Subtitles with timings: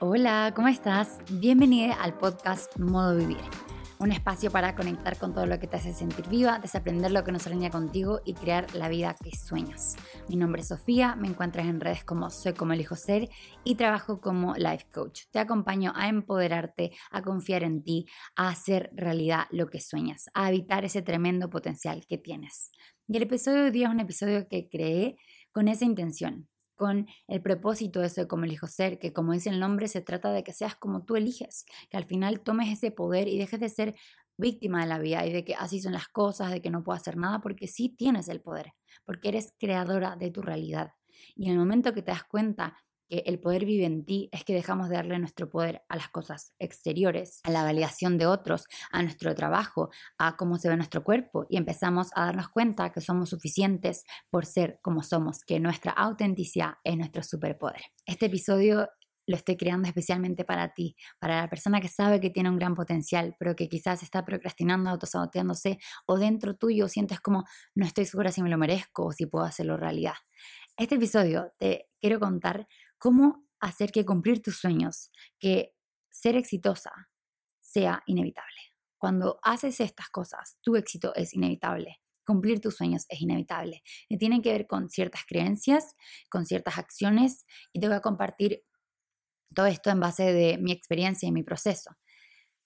[0.00, 1.18] Hola, ¿cómo estás?
[1.30, 3.40] Bienvenida al podcast Modo Vivir,
[3.98, 7.32] un espacio para conectar con todo lo que te hace sentir viva, desaprender lo que
[7.32, 9.96] no se alinea contigo y crear la vida que sueñas.
[10.28, 13.28] Mi nombre es Sofía, me encuentras en redes como Soy como elijo ser
[13.64, 15.22] y trabajo como life coach.
[15.30, 20.50] Te acompaño a empoderarte, a confiar en ti, a hacer realidad lo que sueñas, a
[20.50, 22.70] evitar ese tremendo potencial que tienes.
[23.08, 25.16] Y el episodio de hoy es un episodio que creé
[25.52, 29.60] con esa intención, con el propósito de eso como elijo ser, que como dice el
[29.60, 33.28] nombre, se trata de que seas como tú eliges, que al final tomes ese poder
[33.28, 33.94] y dejes de ser
[34.36, 36.96] víctima de la vida y de que así son las cosas, de que no puedo
[36.96, 40.92] hacer nada, porque sí tienes el poder, porque eres creadora de tu realidad.
[41.34, 42.76] Y en el momento que te das cuenta
[43.08, 46.08] que el poder vive en ti es que dejamos de darle nuestro poder a las
[46.08, 51.04] cosas exteriores, a la validación de otros, a nuestro trabajo, a cómo se ve nuestro
[51.04, 55.92] cuerpo y empezamos a darnos cuenta que somos suficientes por ser como somos, que nuestra
[55.92, 57.82] autenticidad es nuestro superpoder.
[58.04, 58.88] Este episodio
[59.26, 62.74] lo estoy creando especialmente para ti, para la persona que sabe que tiene un gran
[62.74, 68.30] potencial, pero que quizás está procrastinando, autosaboteándose o dentro tuyo sientes como no estoy segura
[68.30, 70.14] si me lo merezco o si puedo hacerlo realidad.
[70.76, 72.68] Este episodio te quiero contar
[72.98, 75.74] cómo hacer que cumplir tus sueños, que
[76.10, 77.10] ser exitosa
[77.60, 78.56] sea inevitable.
[78.98, 82.00] Cuando haces estas cosas, tu éxito es inevitable.
[82.24, 83.82] Cumplir tus sueños es inevitable.
[84.08, 85.94] Y tienen que ver con ciertas creencias,
[86.30, 88.64] con ciertas acciones y te voy a compartir
[89.54, 91.96] todo esto en base de mi experiencia y mi proceso.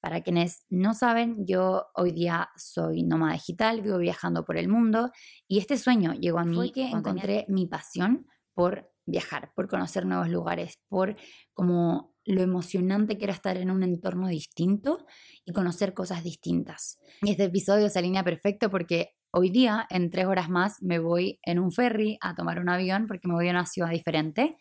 [0.00, 5.11] Para quienes no saben, yo hoy día soy nómada digital, vivo viajando por el mundo
[5.47, 10.29] y este sueño llegó a mí que encontré mi pasión por viajar, por conocer nuevos
[10.29, 11.17] lugares, por
[11.53, 15.06] como lo emocionante que era estar en un entorno distinto
[15.45, 16.98] y conocer cosas distintas.
[17.23, 21.41] Y este episodio se alinea perfecto porque hoy día, en tres horas más, me voy
[21.43, 24.56] en un ferry a tomar un avión porque me voy a una ciudad diferente.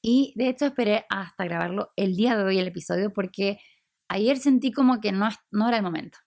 [0.00, 3.58] Y de hecho esperé hasta grabarlo el día de hoy el episodio porque
[4.08, 6.18] ayer sentí como que no, no era el momento.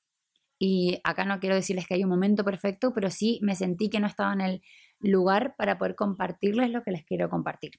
[0.58, 4.00] Y acá no quiero decirles que hay un momento perfecto, pero sí me sentí que
[4.00, 4.62] no estaba en el
[5.00, 7.72] lugar para poder compartirles lo que les quiero compartir.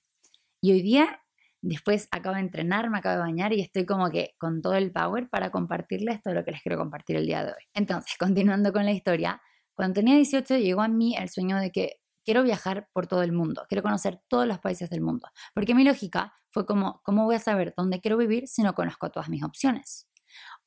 [0.61, 1.23] Y hoy día,
[1.63, 4.93] después acabo de entrenar, me acabo de bañar y estoy como que con todo el
[4.93, 7.65] power para compartirles todo lo que les quiero compartir el día de hoy.
[7.75, 9.41] Entonces, continuando con la historia,
[9.75, 13.33] cuando tenía 18 llegó a mí el sueño de que quiero viajar por todo el
[13.33, 17.37] mundo, quiero conocer todos los países del mundo, porque mi lógica fue como, ¿cómo voy
[17.37, 20.09] a saber dónde quiero vivir si no conozco todas mis opciones?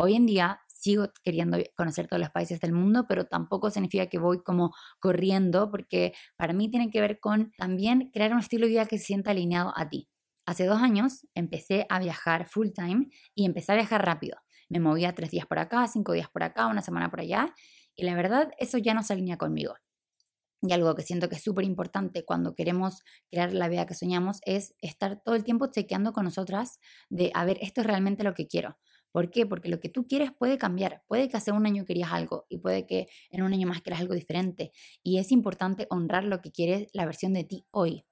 [0.02, 4.18] Hoy en día sigo queriendo conocer todos los países del mundo, pero tampoco significa que
[4.18, 8.72] voy como corriendo, porque para mí tiene que ver con también crear un estilo de
[8.72, 10.08] vida que se sienta alineado a ti.
[10.46, 14.38] Hace dos años empecé a viajar full time y empecé a viajar rápido.
[14.70, 17.54] Me movía tres días por acá, cinco días por acá, una semana por allá,
[17.94, 19.74] y la verdad eso ya no se alinea conmigo.
[20.62, 24.40] Y algo que siento que es súper importante cuando queremos crear la vida que soñamos
[24.46, 26.80] es estar todo el tiempo chequeando con nosotras
[27.10, 28.78] de, a ver, esto es realmente lo que quiero.
[29.12, 29.46] ¿Por qué?
[29.46, 31.04] Porque lo que tú quieres puede cambiar.
[31.08, 34.02] Puede que hace un año querías algo y puede que en un año más quieras
[34.02, 34.72] algo diferente.
[35.04, 38.06] Y es importante honrar lo que quieres la versión de ti hoy.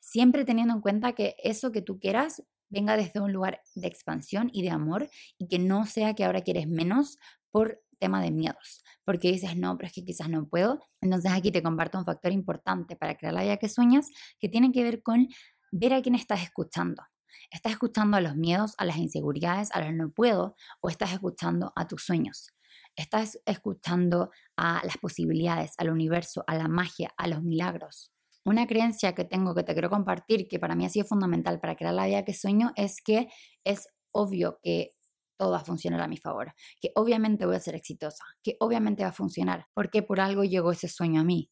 [0.00, 4.50] Siempre teniendo en cuenta que eso que tú quieras venga desde un lugar de expansión
[4.52, 7.18] y de amor y que no sea que ahora quieres menos
[7.50, 10.80] por tema de miedos, porque dices, no, pero es que quizás no puedo.
[11.00, 14.08] Entonces aquí te comparto un factor importante para crear la vida que sueñas
[14.38, 15.28] que tiene que ver con
[15.72, 17.02] ver a quién estás escuchando.
[17.50, 21.72] ¿Estás escuchando a los miedos, a las inseguridades, a los no puedo o estás escuchando
[21.76, 22.52] a tus sueños?
[22.96, 28.12] ¿Estás escuchando a las posibilidades, al universo, a la magia, a los milagros?
[28.44, 31.76] Una creencia que tengo que te quiero compartir, que para mí ha sido fundamental para
[31.76, 33.28] crear la vida que sueño, es que
[33.64, 34.92] es obvio que
[35.36, 39.02] todo va a funcionar a mi favor, que obviamente voy a ser exitosa, que obviamente
[39.02, 41.50] va a funcionar, porque por algo llegó ese sueño a mí.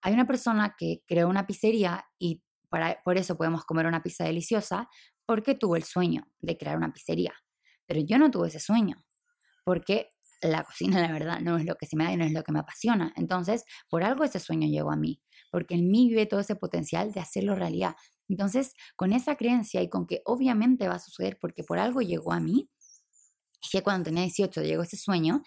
[0.00, 2.42] Hay una persona que creó una pizzería y
[3.04, 4.88] por eso podemos comer una pizza deliciosa,
[5.28, 7.34] porque tuvo el sueño de crear una pizzería.
[7.84, 9.04] Pero yo no tuve ese sueño,
[9.62, 10.08] porque
[10.40, 12.42] la cocina, la verdad, no es lo que se me da y no es lo
[12.42, 13.12] que me apasiona.
[13.14, 15.20] Entonces, por algo ese sueño llegó a mí,
[15.52, 17.94] porque en mí vive todo ese potencial de hacerlo realidad.
[18.26, 22.32] Entonces, con esa creencia y con que obviamente va a suceder porque por algo llegó
[22.32, 22.70] a mí,
[23.70, 25.42] que cuando tenía 18 llegó ese sueño,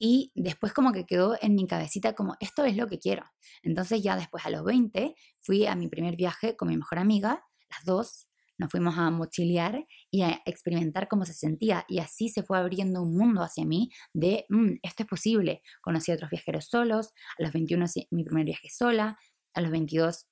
[0.00, 3.24] y después como que quedó en mi cabecita como, esto es lo que quiero.
[3.62, 7.44] Entonces ya después a los 20 fui a mi primer viaje con mi mejor amiga,
[7.70, 8.26] las dos,
[8.58, 13.02] nos fuimos a mochilear y a experimentar cómo se sentía y así se fue abriendo
[13.02, 15.62] un mundo hacia mí de, mm, esto es posible.
[15.80, 19.18] Conocí a otros viajeros solos, a los 21 mi primer viaje sola,
[19.54, 20.26] a los 22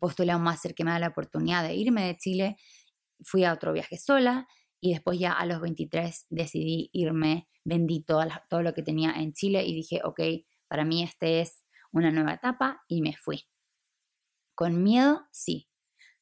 [0.00, 2.56] postulé a un máster que me da la oportunidad de irme de Chile,
[3.24, 4.46] fui a otro viaje sola
[4.80, 9.32] y después ya a los 23 decidí irme vendí todo, todo lo que tenía en
[9.32, 10.20] Chile y dije, ok,
[10.68, 13.44] para mí este es una nueva etapa y me fui.
[14.54, 15.68] Con miedo, sí.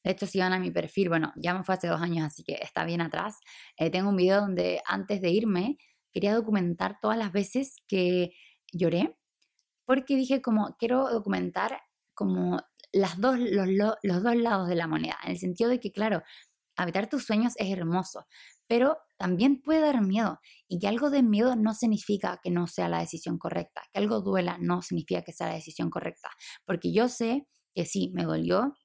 [0.05, 2.43] De hecho, si van a mi perfil, bueno, ya me fue hace dos años, así
[2.43, 3.39] que está bien atrás.
[3.75, 5.77] Eh, tengo un video donde antes de irme
[6.13, 8.29] quería documentar todas las veces que
[8.71, 9.17] lloré,
[9.83, 11.81] porque dije como, quiero documentar
[12.13, 12.59] como
[12.93, 16.21] las dos, los, los dos lados de la moneda, en el sentido de que, claro,
[16.77, 18.27] habitar tus sueños es hermoso,
[18.67, 22.89] pero también puede dar miedo y que algo de miedo no significa que no sea
[22.89, 26.29] la decisión correcta, que algo duela no significa que sea la decisión correcta,
[26.63, 28.75] porque yo sé que sí, me dolió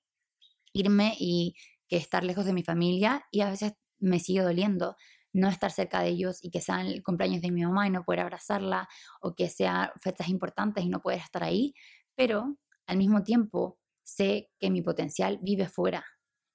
[0.73, 1.55] irme y
[1.89, 4.97] que estar lejos de mi familia y a veces me sigue doliendo
[5.33, 8.05] no estar cerca de ellos y que sean el cumpleaños de mi mamá y no
[8.05, 8.89] poder abrazarla
[9.21, 11.75] o que sean fechas importantes y no poder estar ahí,
[12.17, 12.57] pero
[12.87, 16.05] al mismo tiempo sé que mi potencial vive fuera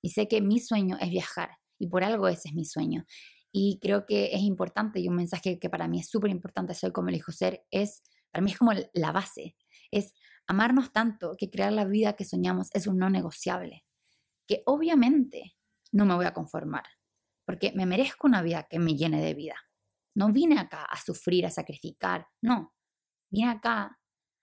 [0.02, 3.06] y sé que mi sueño es viajar y por algo ese es mi sueño.
[3.52, 6.92] Y creo que es importante y un mensaje que para mí es súper importante, soy
[6.92, 9.56] como elijo ser, es, para mí es como la base,
[9.92, 10.14] es
[10.46, 13.85] amarnos tanto que crear la vida que soñamos es un no negociable,
[14.48, 15.56] que obviamente
[15.92, 16.86] no me voy a conformar,
[17.46, 19.56] porque me merezco una vida que me llene de vida.
[20.16, 22.74] No vine acá a sufrir, a sacrificar, no,
[23.30, 24.00] vine acá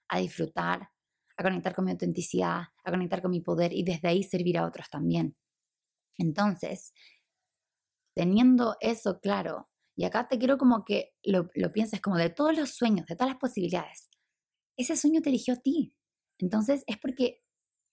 [0.09, 0.91] a disfrutar,
[1.37, 4.67] a conectar con mi autenticidad, a conectar con mi poder y desde ahí servir a
[4.67, 5.37] otros también.
[6.19, 6.93] Entonces,
[8.15, 12.71] teniendo eso claro, y acá te quiero como que lo, pienses como de todos los
[12.71, 14.09] sueños, de todas las posibilidades,
[14.77, 15.95] ese sueño te eligió a ti.
[16.39, 17.42] Entonces es porque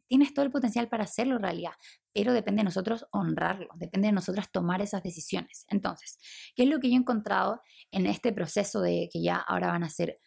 [0.09, 1.73] tienes todo el potencial para hacerlo realidad,
[2.11, 5.65] pero depende de nosotros honrarlo, depende de nosotros tomar esas decisiones.
[5.69, 6.17] Entonces,
[6.55, 7.61] ¿qué es lo que yo he encontrado
[7.91, 10.19] en este proceso de que ya ahora van a ser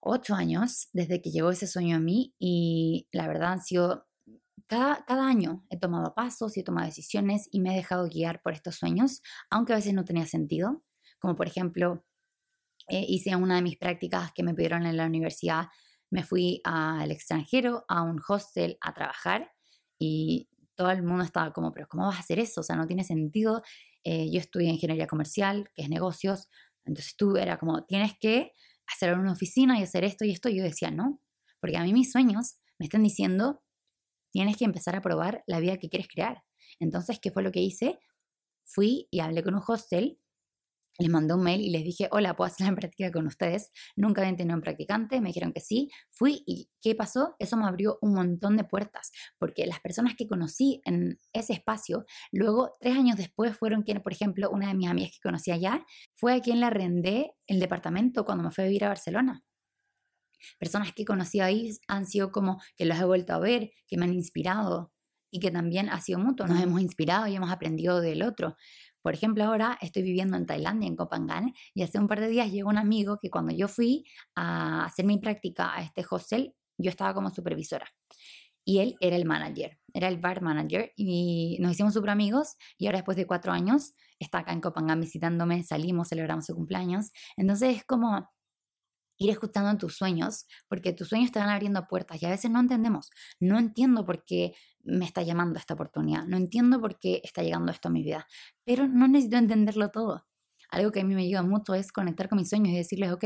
[0.00, 2.34] ocho años desde que llegó ese sueño a mí?
[2.38, 4.08] Y la verdad han sido
[4.66, 8.52] cada, año he tomado pasos y he tomado decisiones y me he dejado guiar por
[8.54, 9.20] estos sueños,
[9.50, 10.82] aunque a veces no tenía sentido,
[11.18, 12.04] como por ejemplo,
[12.88, 15.66] eh, hice una de mis prácticas que me pidieron en la universidad,
[16.10, 19.52] me fui al extranjero, a un hostel a trabajar
[19.98, 22.62] y todo el mundo estaba como, pero ¿cómo vas a hacer eso?
[22.62, 23.62] O sea, no tiene sentido.
[24.02, 26.48] Eh, yo estudié ingeniería comercial, que es negocios,
[26.84, 28.52] entonces tú era como, tienes que
[28.86, 30.48] hacer una oficina y hacer esto y esto.
[30.48, 31.20] Y yo decía, no,
[31.60, 33.62] porque a mí mis sueños me están diciendo
[34.32, 36.44] tienes que empezar a probar la vida que quieres crear.
[36.78, 37.98] Entonces, ¿qué fue lo que hice?
[38.64, 40.20] Fui y hablé con un hostel,
[41.00, 43.72] les mandé un mail y les dije, hola, ¿puedo hacer la práctica con ustedes?
[43.96, 47.34] Nunca habían tenido un practicante, me dijeron que sí, fui y ¿qué pasó?
[47.38, 52.04] Eso me abrió un montón de puertas, porque las personas que conocí en ese espacio,
[52.32, 55.84] luego, tres años después, fueron quienes, por ejemplo, una de mis amigas que conocí allá,
[56.12, 59.44] fue a quien le arrendé el departamento cuando me fui a vivir a Barcelona.
[60.58, 63.96] Personas que he conocido ahí han sido como que los he vuelto a ver, que
[63.96, 64.92] me han inspirado
[65.30, 68.56] y que también ha sido mutuo, nos hemos inspirado y hemos aprendido del otro.
[69.02, 72.50] Por ejemplo, ahora estoy viviendo en Tailandia, en Kopangan, y hace un par de días
[72.50, 74.04] llegó un amigo que cuando yo fui
[74.34, 77.86] a hacer mi práctica a este hostel, yo estaba como supervisora.
[78.64, 82.86] Y él era el manager, era el bar manager, y nos hicimos super amigos, y
[82.86, 87.10] ahora después de cuatro años está acá en Kopangan visitándome, salimos, celebramos su cumpleaños.
[87.36, 88.30] Entonces es como
[89.20, 92.50] ir escuchando en tus sueños, porque tus sueños te van abriendo puertas y a veces
[92.50, 93.10] no entendemos.
[93.38, 97.70] No entiendo por qué me está llamando esta oportunidad, no entiendo por qué está llegando
[97.70, 98.26] esto a mi vida,
[98.64, 100.26] pero no necesito entenderlo todo.
[100.70, 103.24] Algo que a mí me ayuda mucho es conectar con mis sueños y decirles, ok,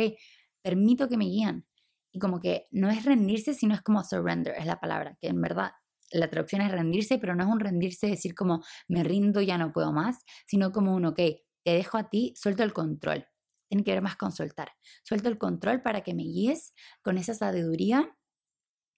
[0.62, 1.64] permito que me guíen.
[2.10, 5.40] Y como que no es rendirse, sino es como surrender, es la palabra, que en
[5.40, 5.72] verdad
[6.10, 9.72] la traducción es rendirse, pero no es un rendirse, decir como me rindo, ya no
[9.72, 11.20] puedo más, sino como un, ok,
[11.62, 13.26] te dejo a ti, suelto el control
[13.74, 14.70] tiene que ver más con soltar.
[15.02, 18.16] Suelto el control para que me guíes con esa sabiduría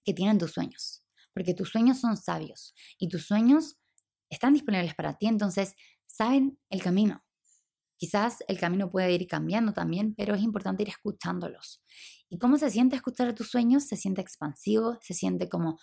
[0.05, 1.03] que tienen tus sueños.
[1.33, 3.79] Porque tus sueños son sabios y tus sueños
[4.29, 5.73] están disponibles para ti, entonces
[6.05, 7.25] saben el camino.
[7.97, 11.81] Quizás el camino puede ir cambiando también, pero es importante ir escuchándolos.
[12.29, 13.85] ¿Y cómo se siente escuchar a tus sueños?
[13.85, 15.79] Se siente expansivo, se siente como,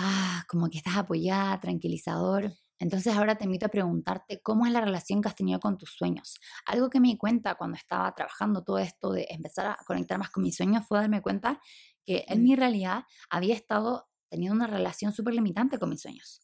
[0.00, 2.52] ah, como que estás apoyada, tranquilizador.
[2.78, 5.90] Entonces ahora te invito a preguntarte cómo es la relación que has tenido con tus
[5.90, 6.38] sueños.
[6.64, 10.30] Algo que me di cuenta cuando estaba trabajando todo esto de empezar a conectar más
[10.30, 11.60] con mis sueños fue darme cuenta
[12.04, 16.40] que en mi realidad había estado teniendo una relación súper limitante con mis sueños.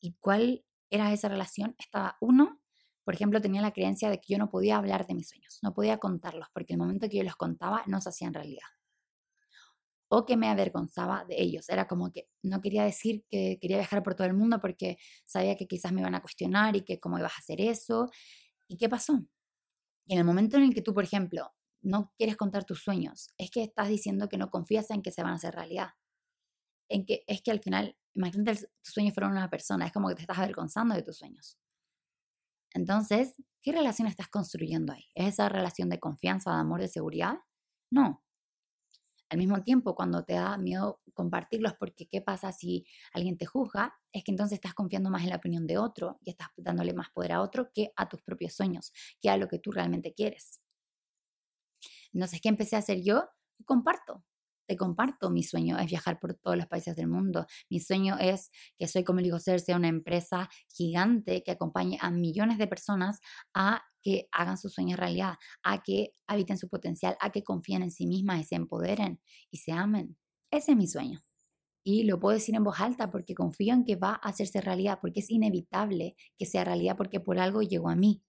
[0.00, 1.74] ¿Y cuál era esa relación?
[1.78, 2.60] Estaba uno,
[3.04, 5.74] por ejemplo, tenía la creencia de que yo no podía hablar de mis sueños, no
[5.74, 8.68] podía contarlos, porque el momento que yo los contaba no se hacían realidad
[10.14, 11.70] o que me avergonzaba de ellos.
[11.70, 15.56] Era como que no quería decir que quería viajar por todo el mundo porque sabía
[15.56, 18.10] que quizás me iban a cuestionar y que cómo ibas a hacer eso.
[18.68, 19.24] ¿Y qué pasó?
[20.06, 23.30] Y en el momento en el que tú, por ejemplo, no quieres contar tus sueños,
[23.38, 25.92] es que estás diciendo que no confías en que se van a hacer realidad.
[26.90, 30.16] En que es que al final, imagínate tus sueños fueron una persona, es como que
[30.16, 31.56] te estás avergonzando de tus sueños.
[32.74, 35.06] Entonces, ¿qué relación estás construyendo ahí?
[35.14, 37.38] ¿Es esa relación de confianza, de amor, de seguridad?
[37.90, 38.21] No,
[39.32, 42.84] Al mismo tiempo, cuando te da miedo compartirlos, porque ¿qué pasa si
[43.14, 43.94] alguien te juzga?
[44.12, 47.08] Es que entonces estás confiando más en la opinión de otro y estás dándole más
[47.14, 50.60] poder a otro que a tus propios sueños, que a lo que tú realmente quieres.
[52.12, 53.28] Entonces, ¿qué empecé a hacer yo?
[53.64, 54.22] Comparto,
[54.66, 57.46] te comparto, mi sueño es viajar por todos los países del mundo.
[57.70, 62.10] Mi sueño es que Soy como digo ser sea una empresa gigante que acompañe a
[62.10, 63.20] millones de personas
[63.54, 67.90] a que hagan sus sueños realidad, a que habiten su potencial, a que confíen en
[67.90, 70.16] sí mismas y se empoderen y se amen.
[70.50, 71.22] Ese es mi sueño.
[71.84, 74.98] Y lo puedo decir en voz alta porque confío en que va a hacerse realidad,
[75.00, 78.22] porque es inevitable que sea realidad porque por algo llegó a mí.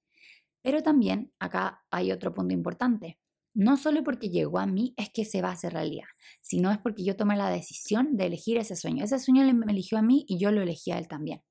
[0.62, 3.20] Pero también acá hay otro punto importante
[3.53, 6.08] no solo porque llegó a mí es que se va a hacer realidad,
[6.42, 9.03] sino es porque yo tomé la decisión de elegir ese sueño.
[9.03, 11.44] Ese sueño me eligió a mí y yo lo elegí a él también.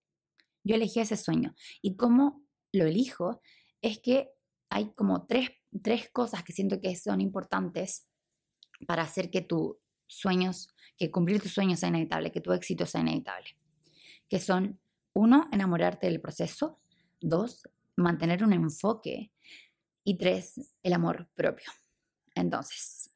[0.64, 1.54] Yo elegí ese sueño.
[1.80, 3.40] Y cómo lo elijo
[3.82, 4.30] es que
[4.70, 5.50] hay como tres,
[5.82, 8.08] tres cosas que siento que son importantes
[8.86, 13.00] para hacer que tus sueños, que cumplir tus sueños sea inevitable, que tu éxito sea
[13.00, 13.56] inevitable.
[14.28, 14.80] Que son,
[15.12, 16.80] uno, enamorarte del proceso.
[17.20, 19.32] Dos, mantener un enfoque.
[20.04, 21.70] Y tres, el amor propio.
[22.34, 23.14] Entonces,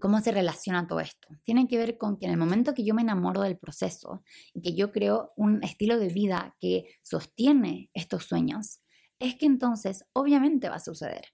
[0.00, 1.28] ¿cómo se relaciona todo esto?
[1.44, 4.60] Tiene que ver con que en el momento que yo me enamoro del proceso y
[4.62, 8.80] que yo creo un estilo de vida que sostiene estos sueños,
[9.18, 11.26] es que entonces obviamente va a suceder.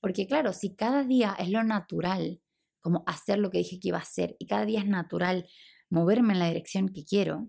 [0.00, 2.40] Porque claro, si cada día es lo natural,
[2.80, 5.48] como hacer lo que dije que iba a hacer, y cada día es natural
[5.90, 7.48] moverme en la dirección que quiero,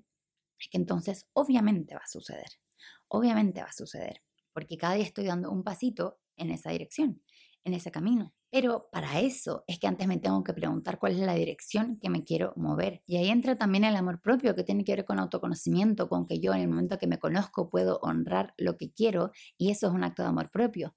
[0.59, 2.49] es que entonces obviamente va a suceder.
[3.07, 4.23] Obviamente va a suceder.
[4.53, 7.21] Porque cada día estoy dando un pasito en esa dirección,
[7.63, 8.33] en ese camino.
[8.49, 12.09] Pero para eso es que antes me tengo que preguntar cuál es la dirección que
[12.09, 13.03] me quiero mover.
[13.05, 16.39] Y ahí entra también el amor propio, que tiene que ver con autoconocimiento, con que
[16.39, 19.93] yo en el momento que me conozco puedo honrar lo que quiero y eso es
[19.93, 20.95] un acto de amor propio.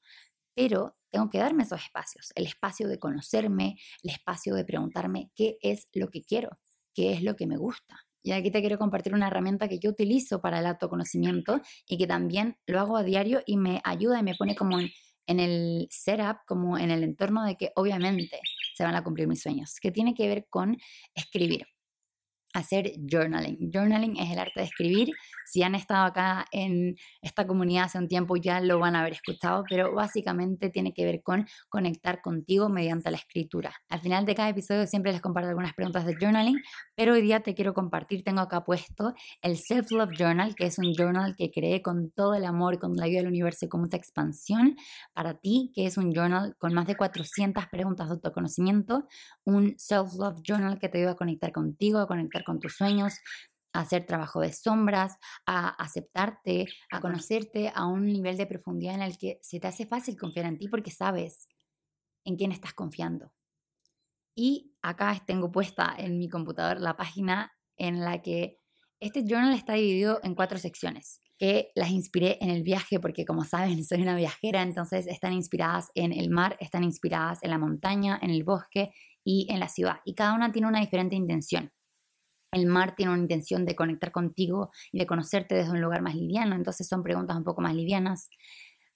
[0.54, 5.58] Pero tengo que darme esos espacios, el espacio de conocerme, el espacio de preguntarme qué
[5.62, 6.58] es lo que quiero,
[6.94, 7.98] qué es lo que me gusta.
[8.22, 12.06] Y aquí te quiero compartir una herramienta que yo utilizo para el autoconocimiento y que
[12.06, 14.90] también lo hago a diario y me ayuda y me pone como en
[15.30, 18.40] en el setup, como en el entorno de que obviamente
[18.74, 20.76] se van a cumplir mis sueños, que tiene que ver con
[21.14, 21.66] escribir
[22.52, 23.70] hacer journaling.
[23.72, 25.10] Journaling es el arte de escribir.
[25.44, 29.14] Si han estado acá en esta comunidad hace un tiempo ya lo van a haber
[29.14, 33.72] escuchado, pero básicamente tiene que ver con conectar contigo mediante la escritura.
[33.88, 36.60] Al final de cada episodio siempre les comparto algunas preguntas de journaling,
[36.94, 40.78] pero hoy día te quiero compartir, tengo acá puesto el Self Love Journal, que es
[40.78, 43.80] un journal que creé con todo el amor, con la ayuda del universo y con
[43.80, 44.76] mucha expansión
[45.12, 49.06] para ti, que es un journal con más de 400 preguntas de autoconocimiento,
[49.44, 53.14] un Self Love Journal que te ayuda a conectar contigo, a conectar con tus sueños,
[53.72, 55.16] a hacer trabajo de sombras,
[55.46, 59.86] a aceptarte, a conocerte a un nivel de profundidad en el que se te hace
[59.86, 61.46] fácil confiar en ti porque sabes
[62.24, 63.32] en quién estás confiando.
[64.34, 68.58] Y acá tengo puesta en mi computador la página en la que
[69.00, 73.44] este journal está dividido en cuatro secciones que las inspiré en el viaje porque como
[73.44, 78.18] saben soy una viajera, entonces están inspiradas en el mar, están inspiradas en la montaña,
[78.20, 78.92] en el bosque
[79.24, 79.96] y en la ciudad.
[80.04, 81.72] Y cada una tiene una diferente intención.
[82.52, 86.14] El mar tiene una intención de conectar contigo y de conocerte desde un lugar más
[86.14, 88.28] liviano, entonces son preguntas un poco más livianas,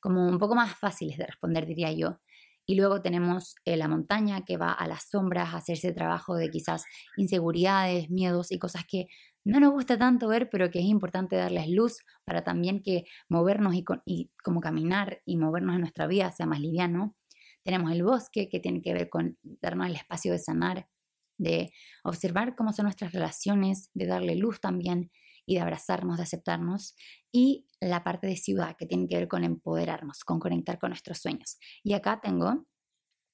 [0.01, 2.21] como un poco más fáciles de responder, diría yo.
[2.67, 6.51] Y luego tenemos eh, la montaña que va a las sombras a hacerse trabajo de
[6.51, 6.85] quizás
[7.17, 9.07] inseguridades, miedos y cosas que
[9.45, 13.75] no nos gusta tanto ver, pero que es importante darles luz para también que movernos
[13.75, 17.15] y, y como caminar y movernos en nuestra vida sea más liviano.
[17.63, 20.89] Tenemos el bosque que tiene que ver con darnos el espacio de sanar
[21.39, 21.73] de
[22.03, 25.11] observar cómo son nuestras relaciones, de darle luz también
[25.47, 26.95] y de abrazarnos, de aceptarnos,
[27.31, 31.19] y la parte de ciudad que tiene que ver con empoderarnos, con conectar con nuestros
[31.19, 31.59] sueños.
[31.83, 32.67] Y acá tengo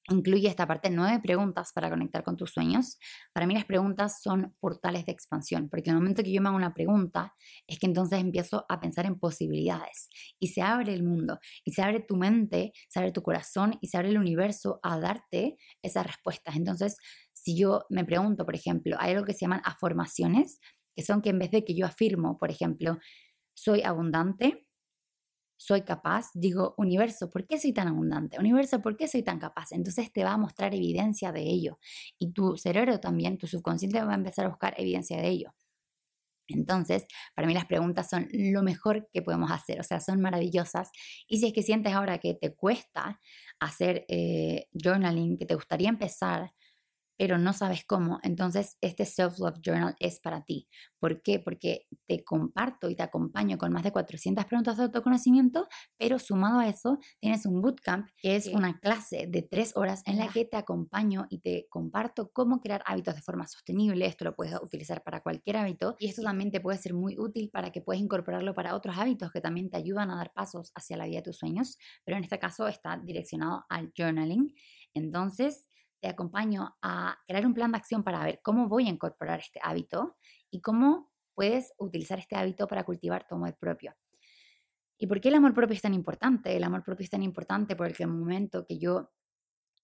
[0.09, 2.99] Incluye esta parte nueve preguntas para conectar con tus sueños.
[3.33, 6.57] Para mí las preguntas son portales de expansión, porque el momento que yo me hago
[6.57, 7.35] una pregunta
[7.69, 10.09] es que entonces empiezo a pensar en posibilidades
[10.41, 13.89] y se abre el mundo y se abre tu mente, se abre tu corazón y
[13.89, 16.57] se abre el universo a darte esas respuestas.
[16.57, 16.97] Entonces,
[17.43, 20.61] si yo me pregunto, por ejemplo, hay algo que se llaman afirmaciones,
[20.95, 22.99] que son que en vez de que yo afirmo, por ejemplo,
[23.55, 24.67] soy abundante,
[25.57, 28.39] soy capaz, digo, universo, ¿por qué soy tan abundante?
[28.39, 29.73] Universo, ¿por qué soy tan capaz?
[29.73, 31.79] Entonces te va a mostrar evidencia de ello.
[32.19, 35.55] Y tu cerebro también, tu subconsciente va a empezar a buscar evidencia de ello.
[36.49, 40.91] Entonces, para mí las preguntas son lo mejor que podemos hacer, o sea, son maravillosas.
[41.29, 43.21] Y si es que sientes ahora que te cuesta
[43.61, 46.53] hacer eh, journaling, que te gustaría empezar,
[47.21, 50.71] pero no sabes cómo, entonces este Self-Love Journal es para ti.
[50.99, 51.39] ¿Por qué?
[51.39, 56.61] Porque te comparto y te acompaño con más de 400 preguntas de autoconocimiento, pero sumado
[56.61, 60.47] a eso tienes un bootcamp que es una clase de tres horas en la que
[60.47, 64.07] te acompaño y te comparto cómo crear hábitos de forma sostenible.
[64.07, 67.51] Esto lo puedes utilizar para cualquier hábito y esto también te puede ser muy útil
[67.51, 70.97] para que puedas incorporarlo para otros hábitos que también te ayudan a dar pasos hacia
[70.97, 74.55] la vida de tus sueños, pero en este caso está direccionado al journaling.
[74.95, 75.70] Entonces,
[76.01, 79.61] te acompaño a crear un plan de acción para ver cómo voy a incorporar este
[79.63, 80.17] hábito
[80.51, 83.95] y cómo puedes utilizar este hábito para cultivar tu amor propio.
[84.99, 86.55] ¿Y por qué el amor propio es tan importante?
[86.57, 89.11] El amor propio es tan importante porque el momento que yo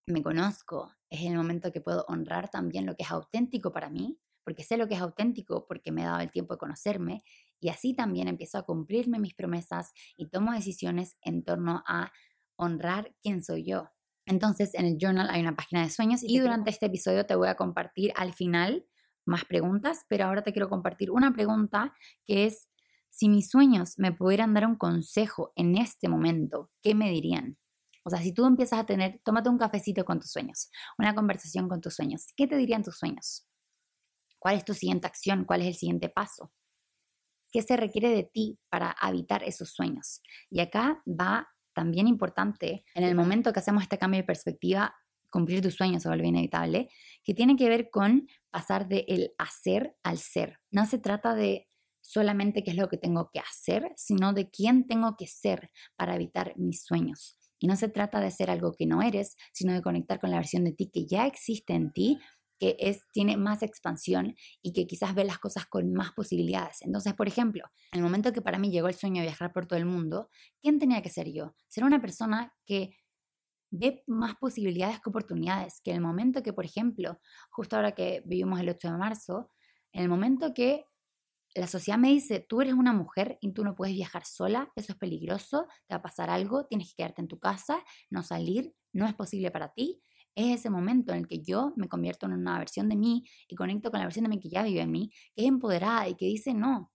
[0.05, 4.19] me conozco es el momento que puedo honrar también lo que es auténtico para mí,
[4.43, 7.23] porque sé lo que es auténtico porque me he dado el tiempo de conocerme
[7.59, 12.11] y así también empiezo a cumplirme mis promesas y tomo decisiones en torno a
[12.55, 13.89] honrar quién soy yo,
[14.27, 17.47] entonces, en el journal hay una página de sueños y, durante este episodio te voy
[17.47, 18.85] a compartir al final
[19.25, 21.93] más preguntas, pero ahora te quiero compartir una pregunta
[22.25, 22.69] que es,
[23.09, 27.57] si mis sueños me pudieran dar un consejo en este momento, ¿qué me dirían?
[28.03, 31.69] O sea, si tú empiezas a tener, tómate un cafecito con tus sueños, una conversación
[31.69, 33.47] con tus sueños, ¿qué te dirían tus sueños?
[34.39, 35.45] ¿Cuál es tu siguiente acción?
[35.45, 36.51] ¿Cuál es el siguiente paso?
[37.49, 40.21] ¿Qué se requiere de ti para habitar esos sueños?
[40.49, 44.95] Y acá va también importante en el momento que hacemos este cambio de perspectiva,
[45.29, 46.89] cumplir tus sueños se vuelve inevitable,
[47.23, 50.59] que tiene que ver con pasar de el hacer al ser.
[50.71, 51.69] No se trata de
[52.01, 56.15] solamente qué es lo que tengo que hacer, sino de quién tengo que ser para
[56.15, 57.37] evitar mis sueños.
[57.59, 60.37] Y no se trata de ser algo que no eres, sino de conectar con la
[60.37, 62.17] versión de ti que ya existe en ti
[62.59, 66.81] que es, tiene más expansión y que quizás ve las cosas con más posibilidades.
[66.81, 69.67] Entonces, por ejemplo, en el momento que para mí llegó el sueño de viajar por
[69.67, 70.29] todo el mundo,
[70.61, 71.55] ¿quién tenía que ser yo?
[71.67, 72.97] Ser una persona que
[73.69, 78.59] ve más posibilidades que oportunidades, que el momento que, por ejemplo, justo ahora que vivimos
[78.59, 79.51] el 8 de marzo,
[79.91, 80.85] en el momento que
[81.55, 84.93] la sociedad me dice, tú eres una mujer y tú no puedes viajar sola, eso
[84.93, 88.75] es peligroso, te va a pasar algo, tienes que quedarte en tu casa, no salir,
[88.93, 90.01] no es posible para ti
[90.37, 93.55] es ese momento en el que yo me convierto en una versión de mí y
[93.55, 96.15] conecto con la versión de mí que ya vive en mí, que es empoderada y
[96.15, 96.93] que dice no,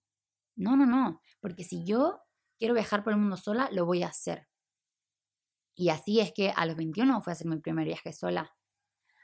[0.54, 2.20] no, no, no, porque si yo
[2.56, 4.46] quiero viajar por el mundo sola, lo voy a hacer.
[5.74, 8.54] Y así es que a los 21 fui a hacer mi primer viaje sola.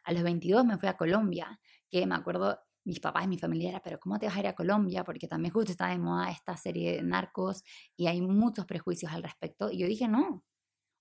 [0.02, 3.68] A los 22 me fui a Colombia, que me acuerdo, mis papás y mi familia
[3.70, 5.04] era, pero ¿cómo te vas a ir a Colombia?
[5.04, 7.62] Porque también justo está de moda esta serie de narcos
[7.96, 9.70] y hay muchos prejuicios al respecto.
[9.70, 10.42] Y yo dije, no.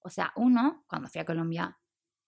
[0.02, 1.80] O sea, uno, cuando fui a Colombia,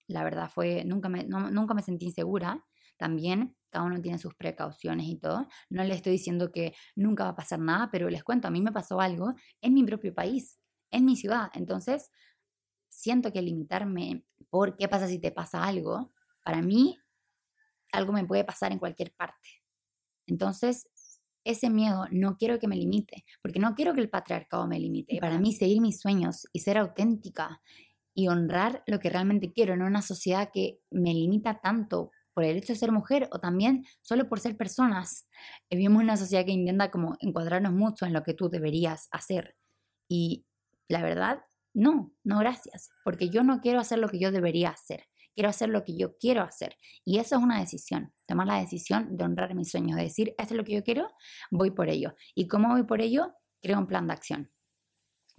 [0.09, 2.65] la verdad fue, nunca me, nunca me sentí insegura.
[2.97, 5.47] También cada uno tiene sus precauciones y todo.
[5.69, 8.61] No le estoy diciendo que nunca va a pasar nada, pero les cuento, a mí
[8.61, 10.59] me pasó algo en mi propio país,
[10.91, 11.49] en mi ciudad.
[11.53, 12.11] Entonces,
[12.89, 16.11] siento que limitarme por qué pasa si te pasa algo,
[16.43, 16.97] para mí,
[17.91, 19.49] algo me puede pasar en cualquier parte.
[20.25, 20.89] Entonces,
[21.43, 25.19] ese miedo no quiero que me limite, porque no quiero que el patriarcado me limite.
[25.19, 27.61] Para mí, seguir mis sueños y ser auténtica
[28.19, 32.57] y honrar lo que realmente quiero en una sociedad que me limita tanto por el
[32.57, 35.29] hecho de ser mujer o también solo por ser personas.
[35.69, 39.55] Eh, vivimos una sociedad que intenta como encuadrarnos mucho en lo que tú deberías hacer.
[40.09, 40.45] Y
[40.89, 41.39] la verdad,
[41.73, 45.05] no, no gracias, porque yo no quiero hacer lo que yo debería hacer.
[45.33, 46.75] Quiero hacer lo que yo quiero hacer.
[47.05, 48.11] Y eso es una decisión.
[48.27, 51.07] Tomar la decisión de honrar mis sueños, de decir, esto es lo que yo quiero,
[51.51, 52.15] voy por ello.
[52.35, 53.33] ¿Y cómo voy por ello?
[53.61, 54.51] Creo un plan de acción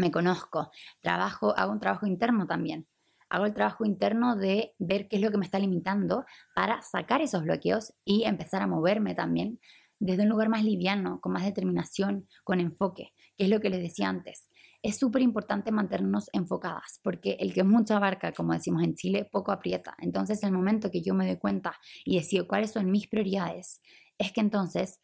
[0.01, 2.89] me conozco, trabajo, hago un trabajo interno también.
[3.29, 7.21] Hago el trabajo interno de ver qué es lo que me está limitando para sacar
[7.21, 9.61] esos bloqueos y empezar a moverme también
[10.01, 13.83] desde un lugar más liviano, con más determinación, con enfoque, que es lo que les
[13.83, 14.49] decía antes.
[14.83, 19.53] Es súper importante mantenernos enfocadas, porque el que mucha abarca, como decimos en Chile, poco
[19.53, 19.95] aprieta.
[19.99, 23.83] Entonces, el momento que yo me doy cuenta y decido cuáles son mis prioridades,
[24.17, 25.01] es que entonces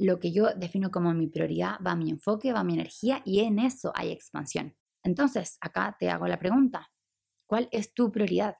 [0.00, 3.58] lo que yo defino como mi prioridad va mi enfoque, va mi energía y en
[3.58, 4.74] eso hay expansión.
[5.02, 6.90] Entonces, acá te hago la pregunta,
[7.46, 8.56] ¿cuál es tu prioridad?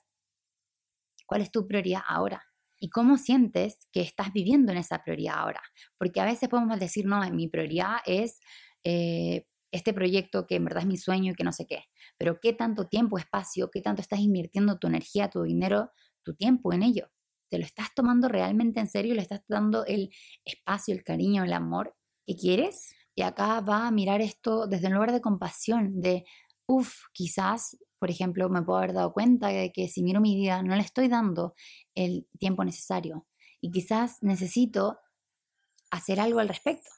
[1.26, 2.42] ¿Cuál es tu prioridad ahora?
[2.78, 5.62] ¿Y cómo sientes que estás viviendo en esa prioridad ahora?
[5.96, 8.40] Porque a veces podemos decir, no, mi prioridad es
[8.84, 11.84] eh, este proyecto que en verdad es mi sueño y que no sé qué.
[12.18, 15.90] Pero ¿qué tanto tiempo, espacio, qué tanto estás invirtiendo tu energía, tu dinero,
[16.22, 17.06] tu tiempo en ello?
[17.50, 19.14] ¿Te lo estás tomando realmente en serio?
[19.14, 20.10] ¿Le estás dando el
[20.44, 22.94] espacio, el cariño, el amor que quieres?
[23.14, 26.24] Y acá va a mirar esto desde un lugar de compasión, de,
[26.66, 30.62] uff, quizás, por ejemplo, me puedo haber dado cuenta de que si miro mi vida
[30.62, 31.54] no le estoy dando
[31.94, 33.26] el tiempo necesario.
[33.60, 35.00] Y quizás necesito
[35.90, 36.88] hacer algo al respecto.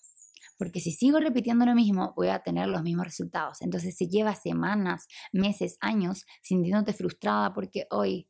[0.58, 3.62] Porque si sigo repitiendo lo mismo, voy a tener los mismos resultados.
[3.62, 8.28] Entonces, si llevas semanas, meses, años sintiéndote frustrada porque hoy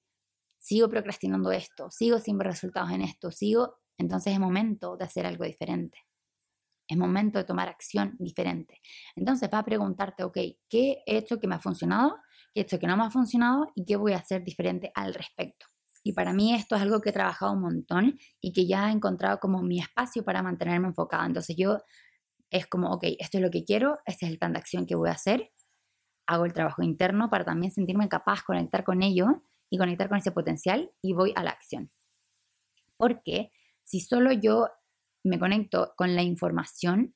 [0.62, 5.26] sigo procrastinando esto, sigo sin ver resultados en esto, sigo, entonces es momento de hacer
[5.26, 5.98] algo diferente.
[6.88, 8.80] Es momento de tomar acción diferente.
[9.16, 12.16] Entonces va a preguntarte, ok, ¿qué he hecho que me ha funcionado?
[12.54, 13.66] ¿Qué he hecho que no me ha funcionado?
[13.74, 15.66] ¿Y qué voy a hacer diferente al respecto?
[16.04, 18.92] Y para mí esto es algo que he trabajado un montón y que ya he
[18.92, 21.26] encontrado como mi espacio para mantenerme enfocada.
[21.26, 21.78] Entonces yo
[22.50, 24.94] es como, ok, esto es lo que quiero, este es el plan de acción que
[24.94, 25.52] voy a hacer.
[26.26, 30.32] Hago el trabajo interno para también sentirme capaz, conectar con ello y conectar con ese
[30.32, 31.90] potencial y voy a la acción.
[32.98, 33.50] Porque
[33.82, 34.68] si solo yo
[35.24, 37.14] me conecto con la información,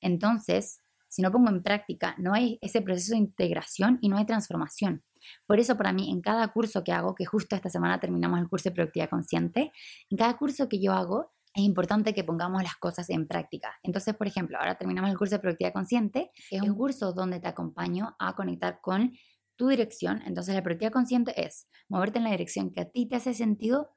[0.00, 4.24] entonces, si no pongo en práctica, no hay ese proceso de integración y no hay
[4.24, 5.04] transformación.
[5.46, 8.48] Por eso para mí, en cada curso que hago, que justo esta semana terminamos el
[8.48, 9.70] curso de productividad consciente,
[10.08, 13.78] en cada curso que yo hago, es importante que pongamos las cosas en práctica.
[13.82, 17.48] Entonces, por ejemplo, ahora terminamos el curso de productividad consciente, es un curso donde te
[17.48, 19.12] acompaño a conectar con
[19.58, 20.22] tu dirección.
[20.24, 23.90] Entonces, la productividad consciente es moverte en la dirección que a ti te hace sentido,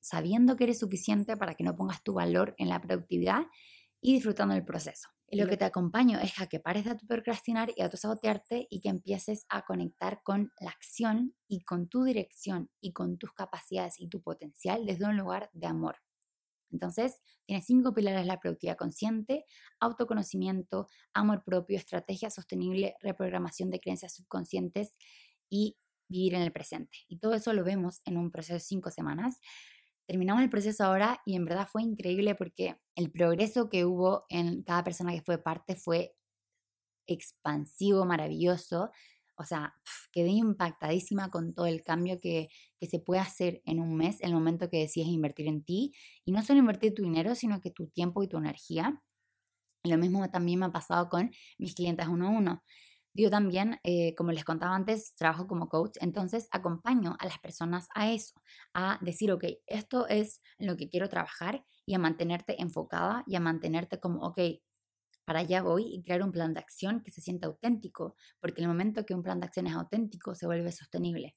[0.00, 3.46] sabiendo que eres suficiente para que no pongas tu valor en la productividad
[4.00, 5.08] y disfrutando del proceso.
[5.30, 8.80] Y lo que te acompaño es a que pares de procrastinar y a sabotearte y
[8.80, 13.98] que empieces a conectar con la acción y con tu dirección y con tus capacidades
[13.98, 15.96] y tu potencial desde un lugar de amor.
[16.70, 19.44] Entonces, tiene cinco pilares la productividad consciente,
[19.80, 24.96] autoconocimiento, amor propio, estrategia sostenible, reprogramación de creencias subconscientes
[25.48, 25.76] y
[26.08, 26.98] vivir en el presente.
[27.08, 29.40] Y todo eso lo vemos en un proceso de cinco semanas
[30.08, 34.62] terminamos el proceso ahora y en verdad fue increíble porque el progreso que hubo en
[34.62, 36.16] cada persona que fue parte fue
[37.06, 38.90] expansivo, maravilloso.
[39.38, 39.74] O sea,
[40.12, 42.48] quedé impactadísima con todo el cambio que,
[42.78, 45.92] que, se puede hacer en un mes, el momento que decides invertir en ti.
[46.24, 49.02] Y no solo invertir tu dinero, sino que tu tiempo y tu energía.
[49.84, 52.62] Lo mismo también me ha pasado con mis clientes uno a uno.
[53.14, 57.88] Yo también, eh, como les contaba antes, trabajo como coach, entonces acompaño a las personas
[57.94, 58.40] a eso,
[58.74, 63.40] a decir, ok, esto es lo que quiero trabajar y a mantenerte enfocada y a
[63.40, 64.38] mantenerte como, ok,
[65.28, 68.64] para allá voy y crear un plan de acción que se sienta auténtico, porque en
[68.64, 71.36] el momento que un plan de acción es auténtico, se vuelve sostenible.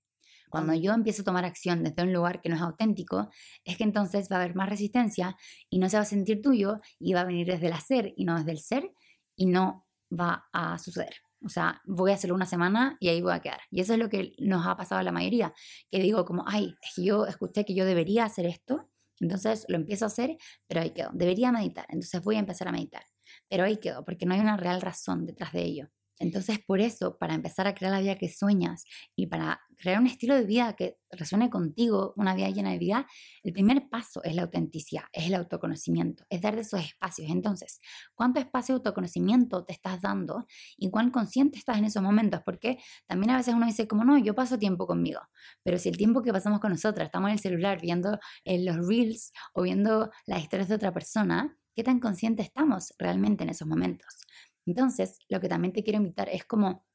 [0.49, 3.29] Cuando yo empiezo a tomar acción desde un lugar que no es auténtico,
[3.65, 5.35] es que entonces va a haber más resistencia
[5.69, 8.23] y no se va a sentir tuyo y va a venir desde el hacer y
[8.23, 8.93] no desde el ser
[9.35, 11.15] y no va a suceder.
[11.45, 13.59] O sea, voy a hacerlo una semana y ahí voy a quedar.
[13.71, 15.53] Y eso es lo que nos ha pasado a la mayoría,
[15.89, 20.07] que digo como, ay, yo escuché que yo debería hacer esto, entonces lo empiezo a
[20.07, 21.09] hacer, pero ahí quedo.
[21.13, 23.03] Debería meditar, entonces voy a empezar a meditar.
[23.51, 25.89] Pero ahí quedo, porque no hay una real razón detrás de ello.
[26.19, 28.85] Entonces, por eso, para empezar a crear la vida que sueñas
[29.15, 33.07] y para crear un estilo de vida que resuene contigo, una vida llena de vida,
[33.43, 37.29] el primer paso es la autenticidad, es el autoconocimiento, es dar de esos espacios.
[37.29, 37.79] Entonces,
[38.13, 40.45] ¿cuánto espacio de autoconocimiento te estás dando
[40.77, 42.41] y cuán consciente estás en esos momentos?
[42.45, 45.19] Porque también a veces uno dice, como no, yo paso tiempo conmigo,
[45.63, 48.87] pero si el tiempo que pasamos con nosotras estamos en el celular viendo eh, los
[48.87, 53.67] reels o viendo las historias de otra persona, ¿qué tan consciente estamos realmente en esos
[53.67, 54.21] momentos?
[54.65, 56.85] Entonces, lo que también te quiero invitar es como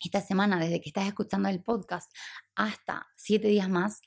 [0.00, 2.14] esta semana, desde que estás escuchando el podcast
[2.54, 4.02] hasta siete días más,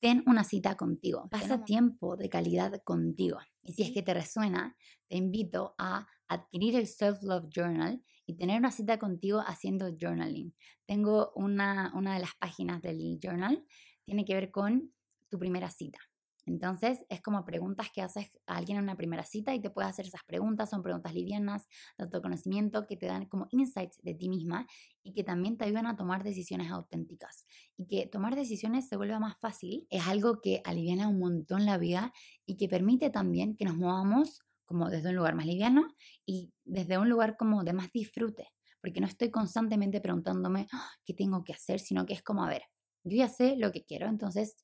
[0.00, 1.28] ten una cita contigo.
[1.30, 3.38] Pasa tiempo de calidad contigo.
[3.62, 4.76] Y si es que te resuena,
[5.08, 10.54] te invito a adquirir el Self Love Journal y tener una cita contigo haciendo journaling.
[10.86, 13.64] Tengo una, una de las páginas del journal,
[14.04, 14.92] tiene que ver con
[15.28, 15.98] tu primera cita.
[16.44, 19.90] Entonces es como preguntas que haces a alguien en una primera cita y te puedes
[19.90, 24.28] hacer esas preguntas, son preguntas livianas de autoconocimiento que te dan como insights de ti
[24.28, 24.66] misma
[25.02, 27.46] y que también te ayudan a tomar decisiones auténticas.
[27.76, 31.78] Y que tomar decisiones se vuelva más fácil es algo que aliviana un montón la
[31.78, 32.12] vida
[32.46, 35.86] y que permite también que nos movamos como desde un lugar más liviano
[36.24, 38.48] y desde un lugar como de más disfrute,
[38.80, 42.48] porque no estoy constantemente preguntándome ah, qué tengo que hacer, sino que es como, a
[42.48, 42.62] ver,
[43.04, 44.56] yo ya sé lo que quiero, entonces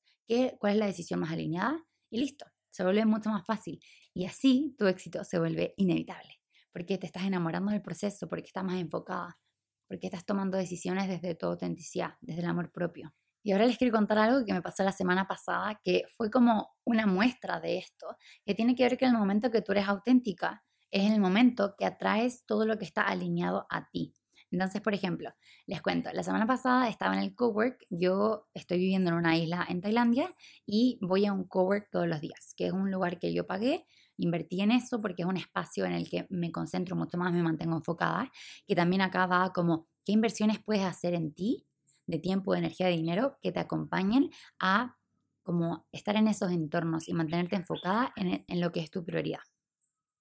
[0.59, 3.81] cuál es la decisión más alineada y listo, se vuelve mucho más fácil.
[4.15, 6.41] Y así tu éxito se vuelve inevitable,
[6.73, 9.39] porque te estás enamorando del proceso, porque estás más enfocada,
[9.87, 13.15] porque estás tomando decisiones desde tu autenticidad, desde el amor propio.
[13.43, 16.77] Y ahora les quiero contar algo que me pasó la semana pasada, que fue como
[16.85, 20.65] una muestra de esto, que tiene que ver que el momento que tú eres auténtica,
[20.91, 24.15] es el momento que atraes todo lo que está alineado a ti.
[24.51, 25.31] Entonces, por ejemplo,
[25.67, 29.67] les cuento, la semana pasada estaba en el cowork, yo estoy viviendo en una isla
[29.69, 30.35] en Tailandia
[30.67, 33.87] y voy a un cowork todos los días, que es un lugar que yo pagué,
[34.17, 37.43] invertí en eso porque es un espacio en el que me concentro mucho más, me
[37.43, 38.31] mantengo enfocada,
[38.67, 41.67] que también acá va como, ¿qué inversiones puedes hacer en ti
[42.07, 44.31] de tiempo, de energía, de dinero que te acompañen
[44.61, 44.97] a
[45.43, 49.41] como estar en esos entornos y mantenerte enfocada en, en lo que es tu prioridad?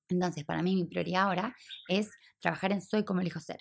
[0.09, 1.55] Entonces, para mí mi prioridad ahora
[1.87, 3.59] es trabajar en Soy como elijo ser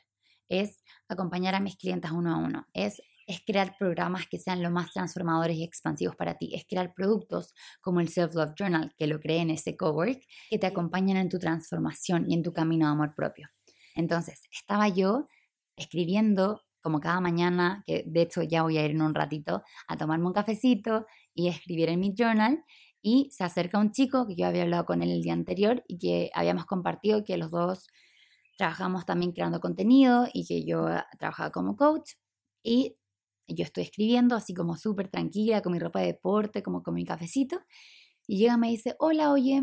[0.49, 4.71] es acompañar a mis clientes uno a uno, es es crear programas que sean lo
[4.71, 9.07] más transformadores y expansivos para ti, es crear productos como el Self Love Journal, que
[9.09, 12.87] lo creé en ese cowork, que te acompañan en tu transformación y en tu camino
[12.87, 13.49] de amor propio.
[13.95, 15.27] Entonces, estaba yo
[15.77, 19.97] escribiendo como cada mañana, que de hecho ya voy a ir en un ratito a
[19.97, 22.65] tomarme un cafecito y escribir en mi journal.
[23.03, 25.99] Y se acerca un chico que yo había hablado con él el día anterior y
[25.99, 27.89] que habíamos compartido que los dos
[28.57, 30.87] trabajamos también creando contenido y que yo
[31.19, 32.13] trabajaba como coach.
[32.63, 32.97] Y
[33.49, 37.05] yo estoy escribiendo así como súper tranquila, con mi ropa de deporte, como con mi
[37.05, 37.61] cafecito.
[38.27, 39.63] Y llega y me dice, hola, oye,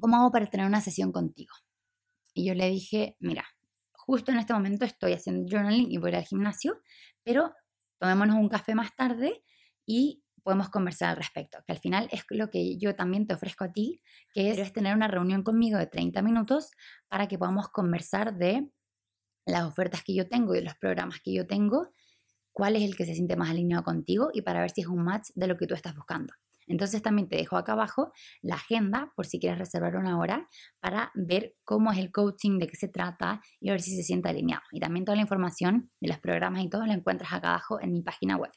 [0.00, 1.54] ¿cómo hago para tener una sesión contigo?
[2.34, 3.44] Y yo le dije, mira,
[3.92, 6.82] justo en este momento estoy haciendo journaling y voy al gimnasio,
[7.22, 7.52] pero
[7.98, 9.44] tomémonos un café más tarde
[9.86, 13.64] y podemos conversar al respecto, que al final es lo que yo también te ofrezco
[13.64, 14.00] a ti,
[14.32, 16.70] que es, tener una reunión conmigo de 30 minutos
[17.08, 18.68] para que podamos conversar de
[19.46, 21.88] las ofertas que yo tengo y de los programas que yo tengo,
[22.52, 25.02] cuál es el que se siente más alineado contigo y para ver si es un
[25.02, 26.32] match de lo que tú estás buscando.
[26.66, 30.48] Entonces también te dejo acá abajo la agenda por si quieres reservar una hora
[30.80, 34.02] para ver cómo es el coaching, de qué se trata y a ver si se
[34.02, 34.62] siente alineado.
[34.72, 37.92] Y también toda la información de los programas y todo lo encuentras acá abajo en
[37.92, 38.52] mi página web.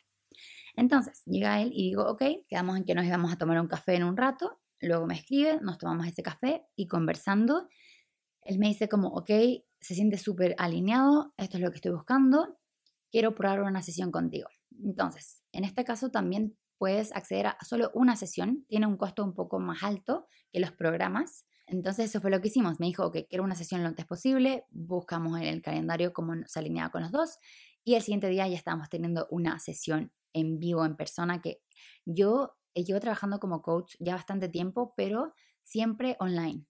[0.77, 3.95] Entonces llega él y digo, ok, quedamos en que nos íbamos a tomar un café
[3.95, 4.61] en un rato.
[4.79, 7.67] Luego me escribe, nos tomamos ese café y conversando,
[8.43, 9.29] él me dice como, ok,
[9.81, 12.59] se siente súper alineado, esto es lo que estoy buscando,
[13.11, 14.47] quiero probar una sesión contigo.
[14.83, 19.33] Entonces, en este caso también puedes acceder a solo una sesión, tiene un costo un
[19.33, 21.47] poco más alto que los programas.
[21.65, 22.79] Entonces eso fue lo que hicimos.
[22.79, 26.59] Me dijo que quiero una sesión lo antes posible, buscamos en el calendario cómo se
[26.59, 27.39] alineaba con los dos
[27.83, 31.61] y el siguiente día ya estábamos teniendo una sesión en vivo, en persona, que
[32.05, 36.65] yo llevo trabajando como coach ya bastante tiempo, pero siempre online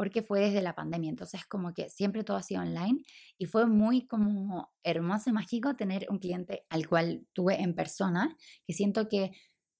[0.00, 3.04] porque fue desde la pandemia, entonces como que siempre todo ha sido online
[3.36, 8.34] y fue muy como hermoso y mágico tener un cliente al cual tuve en persona,
[8.64, 9.32] que siento que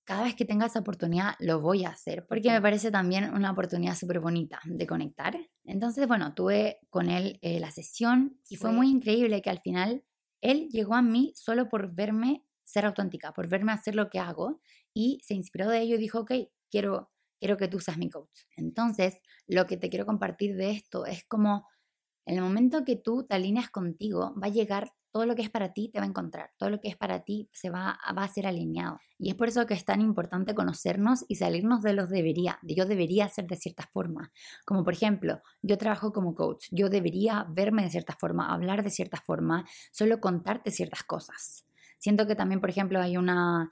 [0.04, 3.50] cada vez que tenga esa oportunidad lo voy a hacer, porque me parece también una
[3.50, 5.38] oportunidad súper bonita de conectar.
[5.64, 10.04] Entonces, bueno, tuve con él eh, la sesión y fue muy increíble que al final
[10.42, 14.60] él llegó a mí solo por verme ser auténtica, por verme hacer lo que hago
[14.94, 16.32] y se inspiró de ello y dijo, ok,
[16.70, 18.42] quiero quiero que tú seas mi coach.
[18.56, 19.16] Entonces,
[19.48, 21.66] lo que te quiero compartir de esto es como
[22.26, 25.50] en el momento que tú te alineas contigo, va a llegar todo lo que es
[25.50, 26.52] para ti, te va a encontrar.
[26.56, 29.00] Todo lo que es para ti se va, va a ser alineado.
[29.18, 32.76] Y es por eso que es tan importante conocernos y salirnos de los debería, de
[32.76, 34.30] yo debería ser de cierta forma.
[34.64, 38.90] Como por ejemplo, yo trabajo como coach, yo debería verme de cierta forma, hablar de
[38.90, 41.66] cierta forma, solo contarte ciertas cosas.
[42.00, 43.70] Siento que también, por ejemplo, hay una,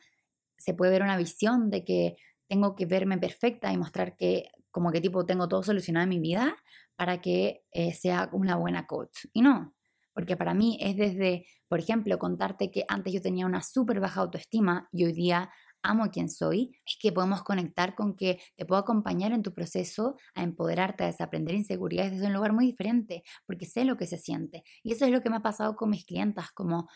[0.57, 4.93] se puede ver una visión de que tengo que verme perfecta y mostrar que como
[4.93, 6.57] que tipo tengo todo solucionado en mi vida
[6.95, 9.27] para que eh, sea una buena coach.
[9.33, 9.75] Y no,
[10.13, 14.21] porque para mí es desde, por ejemplo, contarte que antes yo tenía una súper baja
[14.21, 15.51] autoestima y hoy día
[15.83, 20.17] amo quien soy, es que podemos conectar con que te puedo acompañar en tu proceso
[20.35, 24.19] a empoderarte, a desaprender inseguridades desde un lugar muy diferente, porque sé lo que se
[24.19, 24.65] siente.
[24.83, 26.89] Y eso es lo que me ha pasado con mis clientas, como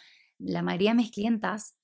[0.45, 1.77] la mayoría de mis clientas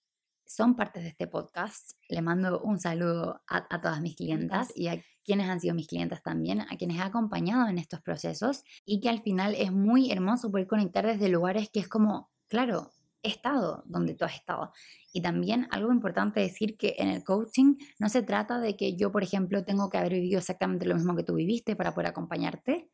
[0.44, 1.92] son partes de este podcast.
[2.08, 6.22] Le mando un saludo a, todas mis clientas y a quienes han sido mis clientas
[6.22, 10.50] también, a quienes he acompañado en estos procesos y que al final es muy hermoso
[10.50, 12.92] poder conectar desde lugares que es como, claro,
[13.22, 14.72] he estado donde tú has estado.
[15.12, 19.12] Y también algo importante decir que en el coaching no se trata de que yo,
[19.12, 22.90] por ejemplo, tengo que haber vivido exactamente lo mismo que tú viviste para poder acompañarte.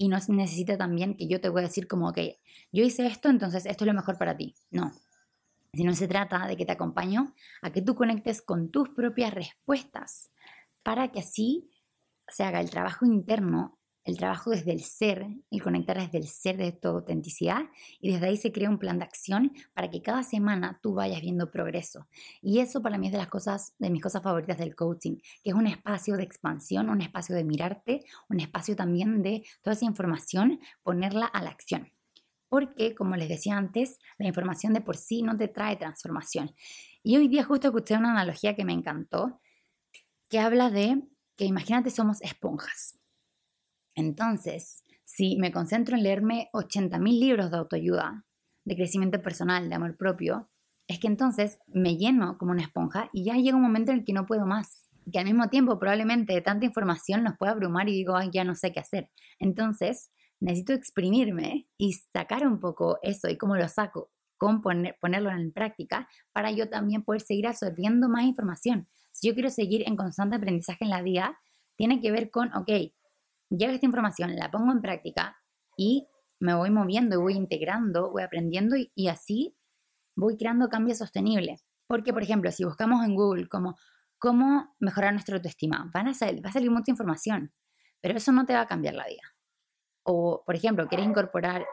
[0.00, 2.20] Y no necesita también que yo te voy a decir como, ok,
[2.72, 4.54] yo hice esto, entonces esto es lo mejor para ti.
[4.70, 4.92] No,
[5.74, 10.30] sino se trata de que te acompaño a que tú conectes con tus propias respuestas
[10.82, 11.70] para que así
[12.28, 16.56] se haga el trabajo interno, el trabajo desde el ser, el conectar desde el ser
[16.56, 20.22] de tu autenticidad y desde ahí se crea un plan de acción para que cada
[20.22, 22.06] semana tú vayas viendo progreso.
[22.40, 25.50] Y eso para mí es de las cosas, de mis cosas favoritas del coaching, que
[25.50, 29.84] es un espacio de expansión, un espacio de mirarte, un espacio también de toda esa
[29.84, 31.92] información, ponerla a la acción
[32.50, 36.52] porque, como les decía antes, la información de por sí no te trae transformación.
[37.02, 39.40] Y hoy día justo escuché una analogía que me encantó,
[40.28, 41.00] que habla de
[41.36, 42.99] que imagínate somos esponjas.
[44.00, 48.24] Entonces, si me concentro en leerme 80.000 libros de autoayuda,
[48.64, 50.50] de crecimiento personal, de amor propio,
[50.88, 54.04] es que entonces me lleno como una esponja y ya llega un momento en el
[54.04, 54.88] que no puedo más.
[55.12, 58.72] Que al mismo tiempo probablemente tanta información nos puede abrumar y digo, ya no sé
[58.72, 59.10] qué hacer.
[59.38, 60.10] Entonces,
[60.40, 66.08] necesito exprimirme y sacar un poco eso y cómo lo saco, con ponerlo en práctica
[66.32, 68.88] para yo también poder seguir absorbiendo más información.
[69.10, 71.38] Si yo quiero seguir en constante aprendizaje en la vida,
[71.76, 72.70] tiene que ver con, ok,
[73.50, 75.36] llega esta información, la pongo en práctica
[75.76, 76.08] y
[76.38, 79.56] me voy moviendo, voy integrando, voy aprendiendo y, y así
[80.16, 81.66] voy creando cambios sostenibles.
[81.86, 86.50] Porque, por ejemplo, si buscamos en Google cómo mejorar nuestra autoestima, van a salir, va
[86.50, 87.52] a salir mucha información,
[88.00, 89.22] pero eso no te va a cambiar la vida.
[90.04, 91.66] O, por ejemplo, quieres incorporar,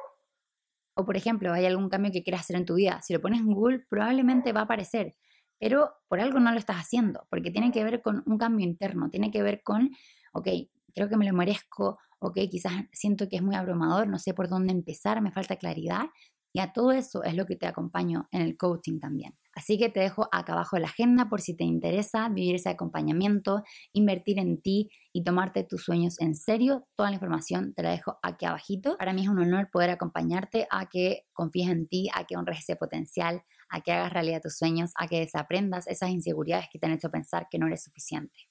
[0.96, 3.00] o por ejemplo, hay algún cambio que quieras hacer en tu vida.
[3.04, 5.16] Si lo pones en Google, probablemente va a aparecer,
[5.60, 9.10] pero por algo no lo estás haciendo, porque tiene que ver con un cambio interno,
[9.10, 9.92] tiene que ver con,
[10.34, 10.48] ok,
[10.98, 14.50] creo que me lo merezco, ok, quizás siento que es muy abrumador, no sé por
[14.50, 16.08] dónde empezar, me falta claridad.
[16.54, 19.38] Y a todo eso es lo que te acompaño en el coaching también.
[19.54, 23.64] Así que te dejo acá abajo la agenda por si te interesa vivir ese acompañamiento,
[23.94, 26.88] invertir en ti y tomarte tus sueños en serio.
[26.96, 28.98] Toda la información te la dejo aquí abajito.
[28.98, 32.60] Para mí es un honor poder acompañarte a que confíes en ti, a que honres
[32.62, 36.88] ese potencial, a que hagas realidad tus sueños, a que desaprendas esas inseguridades que te
[36.88, 38.48] han hecho pensar que no eres suficiente.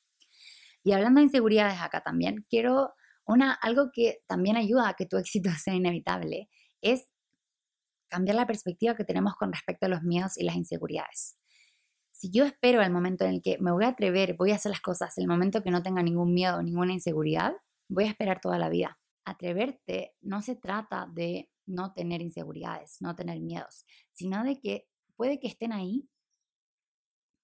[0.87, 2.95] Y hablando de inseguridades acá también, quiero
[3.27, 6.49] una, algo que también ayuda a que tu éxito sea inevitable,
[6.81, 7.11] es
[8.07, 11.41] cambiar la perspectiva que tenemos con respecto a los miedos y las inseguridades.
[12.13, 14.71] Si yo espero el momento en el que me voy a atrever, voy a hacer
[14.71, 17.55] las cosas, el momento que no tenga ningún miedo, ninguna inseguridad,
[17.89, 18.97] voy a esperar toda la vida.
[19.25, 25.41] Atreverte no se trata de no tener inseguridades, no tener miedos, sino de que puede
[25.41, 26.09] que estén ahí,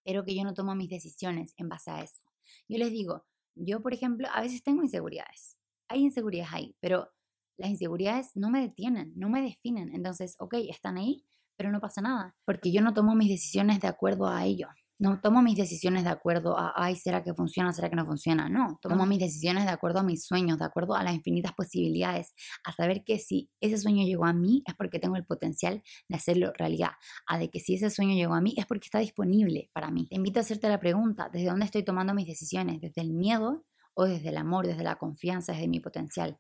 [0.04, 2.22] pero que yo no tomo mis decisiones en base a eso.
[2.68, 7.10] Yo les digo, yo por ejemplo, a veces tengo inseguridades, hay inseguridades ahí, pero
[7.58, 9.94] las inseguridades no me detienen, no me definen.
[9.94, 11.24] Entonces, ok, están ahí,
[11.56, 14.68] pero no pasa nada, porque yo no tomo mis decisiones de acuerdo a ello.
[15.02, 17.72] No tomo mis decisiones de acuerdo a, ay, ¿será que funciona?
[17.72, 18.48] ¿Será que no funciona?
[18.48, 22.34] No, tomo mis decisiones de acuerdo a mis sueños, de acuerdo a las infinitas posibilidades,
[22.62, 26.16] a saber que si ese sueño llegó a mí es porque tengo el potencial de
[26.16, 26.92] hacerlo realidad,
[27.26, 30.06] a de que si ese sueño llegó a mí es porque está disponible para mí.
[30.06, 32.80] Te invito a hacerte la pregunta, ¿desde dónde estoy tomando mis decisiones?
[32.80, 36.38] ¿Desde el miedo o desde el amor, desde la confianza, desde mi potencial.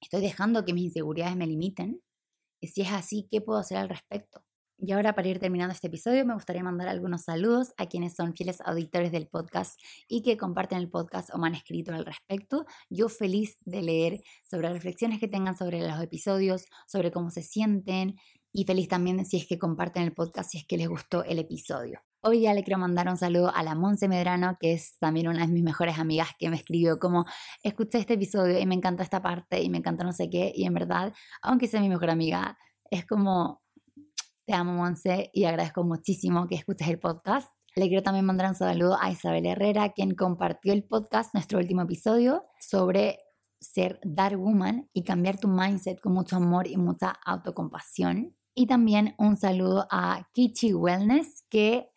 [0.00, 2.02] ¿Estoy dejando que mis inseguridades me limiten?
[2.60, 4.44] Y si es así, ¿qué puedo hacer al respecto?
[4.78, 8.34] Y ahora para ir terminando este episodio me gustaría mandar algunos saludos a quienes son
[8.34, 12.66] fieles auditores del podcast y que comparten el podcast o me han escrito al respecto.
[12.90, 18.16] Yo feliz de leer sobre reflexiones que tengan sobre los episodios, sobre cómo se sienten
[18.52, 21.38] y feliz también si es que comparten el podcast, si es que les gustó el
[21.40, 22.00] episodio.
[22.22, 25.46] Hoy ya le quiero mandar un saludo a la Monse Medrano, que es también una
[25.46, 27.26] de mis mejores amigas que me escribió como,
[27.62, 30.52] escuché este episodio y me encanta esta parte y me encanta no sé qué.
[30.54, 32.56] Y en verdad, aunque sea mi mejor amiga,
[32.90, 33.63] es como,
[34.46, 37.48] te amo Monse y agradezco muchísimo que escuches el podcast.
[37.76, 41.82] Le quiero también mandar un saludo a Isabel Herrera, quien compartió el podcast, nuestro último
[41.82, 43.18] episodio, sobre
[43.60, 48.36] ser Dark Woman y cambiar tu mindset con mucho amor y mucha autocompasión.
[48.54, 51.88] Y también un saludo a Kichi Wellness, que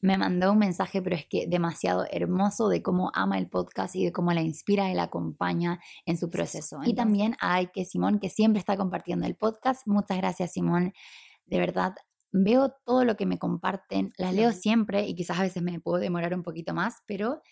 [0.00, 4.06] me mandó un mensaje, pero es que demasiado hermoso de cómo ama el podcast y
[4.06, 6.80] de cómo la inspira y la acompaña en su proceso.
[6.84, 9.86] y también a Ike Simón, que siempre está compartiendo el podcast.
[9.86, 10.94] Muchas gracias, Simón.
[11.50, 11.94] De verdad,
[12.32, 15.98] veo todo lo que me comparten, las leo siempre y quizás a veces me puedo
[15.98, 17.42] demorar un poquito más, pero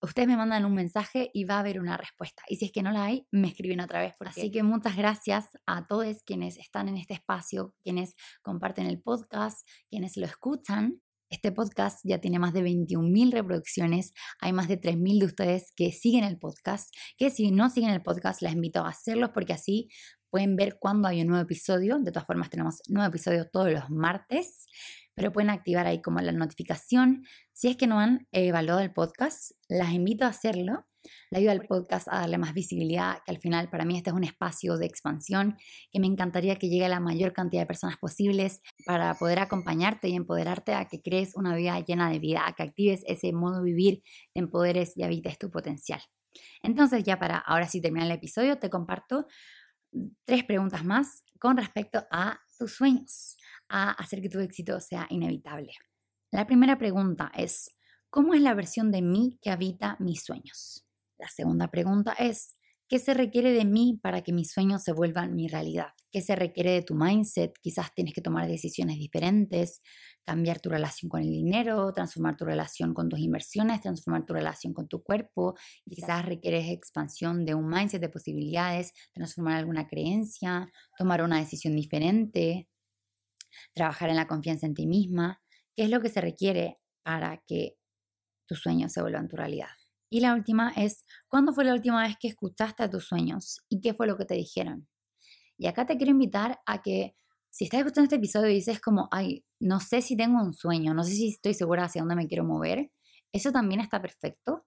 [0.00, 2.42] ustedes me mandan un mensaje y va a haber una respuesta.
[2.48, 4.14] Y si es que no la hay, me escriben otra vez.
[4.20, 9.66] Así que muchas gracias a todos quienes están en este espacio, quienes comparten el podcast,
[9.90, 14.12] quienes lo escuchan este podcast ya tiene más de 21.000 reproducciones.
[14.40, 16.94] Hay más de 3.000 de ustedes que siguen el podcast.
[17.16, 19.88] Que si no siguen el podcast, les invito a hacerlos porque así
[20.36, 21.98] pueden ver cuándo hay un nuevo episodio.
[21.98, 24.66] De todas formas, tenemos nuevo episodio todos los martes,
[25.14, 27.24] pero pueden activar ahí como la notificación.
[27.54, 30.86] Si es que no han evaluado el podcast, las invito a hacerlo
[31.30, 34.16] le ayuda al podcast a darle más visibilidad, que al final para mí este es
[34.16, 35.56] un espacio de expansión
[35.92, 40.08] que me encantaría que llegue a la mayor cantidad de personas posibles para poder acompañarte
[40.08, 43.58] y empoderarte a que crees una vida llena de vida, a que actives ese modo
[43.58, 44.02] de vivir,
[44.34, 46.00] te empoderes y habites tu potencial.
[46.62, 49.26] Entonces ya para ahora sí terminar el episodio, te comparto
[50.24, 53.36] tres preguntas más con respecto a tus sueños,
[53.68, 55.72] a hacer que tu éxito sea inevitable.
[56.30, 57.76] La primera pregunta es,
[58.10, 60.86] ¿cómo es la versión de mí que habita mis sueños?
[61.18, 62.56] La segunda pregunta es,
[62.88, 65.88] ¿qué se requiere de mí para que mis sueños se vuelvan mi realidad?
[66.12, 67.52] ¿Qué se requiere de tu mindset?
[67.60, 69.82] Quizás tienes que tomar decisiones diferentes,
[70.24, 74.72] cambiar tu relación con el dinero, transformar tu relación con tus inversiones, transformar tu relación
[74.72, 75.54] con tu cuerpo.
[75.88, 82.68] Quizás requieres expansión de un mindset de posibilidades, transformar alguna creencia, tomar una decisión diferente,
[83.74, 85.42] trabajar en la confianza en ti misma.
[85.74, 87.76] ¿Qué es lo que se requiere para que
[88.46, 89.85] tus sueños se vuelvan tu realidad?
[90.08, 93.94] Y la última es, ¿cuándo fue la última vez que escuchaste tus sueños y qué
[93.94, 94.88] fue lo que te dijeron?
[95.58, 97.14] Y acá te quiero invitar a que
[97.50, 100.92] si estás escuchando este episodio y dices como, ay, no sé si tengo un sueño,
[100.92, 102.90] no sé si estoy segura hacia dónde me quiero mover,
[103.32, 104.66] eso también está perfecto.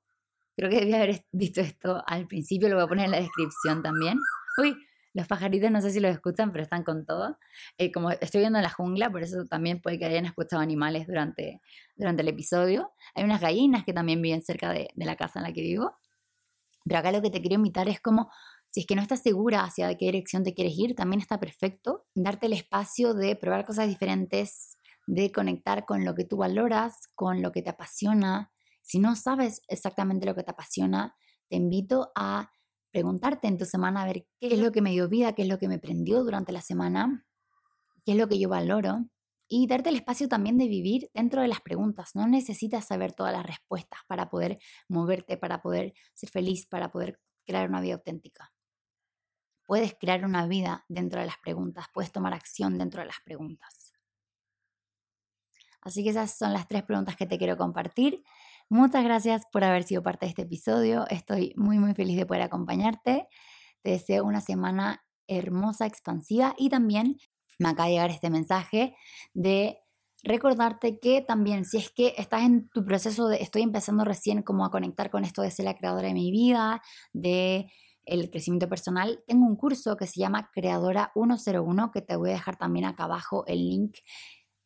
[0.58, 3.84] Creo que debía haber visto esto al principio, lo voy a poner en la descripción
[3.84, 4.18] también.
[4.62, 4.76] Uy,
[5.14, 7.38] Los pajaritos no sé si los escuchan, pero están con todo.
[7.78, 11.08] Eh, como estoy viendo en la jungla, por eso también puede que hayan escuchado animales
[11.08, 11.62] durante,
[11.96, 12.92] durante el episodio.
[13.16, 15.96] Hay unas gallinas que también viven cerca de, de la casa en la que vivo.
[16.86, 18.32] Pero acá lo que te quiero invitar es como,
[18.70, 22.06] si es que no estás segura hacia qué dirección te quieres ir, también está perfecto.
[22.14, 27.42] Darte el espacio de probar cosas diferentes, de conectar con lo que tú valoras, con
[27.42, 28.52] lo que te apasiona.
[28.84, 31.16] Si no sabes exactamente lo que te apasiona,
[31.50, 32.52] te invito a
[32.92, 35.48] preguntarte en tu semana a ver qué es lo que me dio vida, qué es
[35.48, 37.26] lo que me prendió durante la semana,
[38.06, 39.06] qué es lo que yo valoro
[39.48, 42.12] y darte el espacio también de vivir dentro de las preguntas.
[42.14, 47.20] No necesitas saber todas las respuestas para poder moverte, para poder ser feliz, para poder
[47.46, 48.54] crear una vida auténtica.
[49.66, 53.94] Puedes crear una vida dentro de las preguntas, puedes tomar acción dentro de las preguntas.
[55.82, 58.24] Así que esas son las tres preguntas que te quiero compartir.
[58.72, 61.08] Muchas gracias por haber sido parte de este episodio.
[61.10, 63.28] Estoy muy, muy feliz de poder acompañarte.
[63.82, 67.18] Te deseo una semana hermosa, expansiva y también
[67.58, 68.96] me acaba de llegar este mensaje
[69.34, 69.80] de
[70.22, 74.64] recordarte que también si es que estás en tu proceso de estoy empezando recién como
[74.66, 77.72] a conectar con esto de ser la creadora de mi vida, de
[78.06, 82.34] el crecimiento personal, tengo un curso que se llama Creadora 101 que te voy a
[82.34, 83.98] dejar también acá abajo el link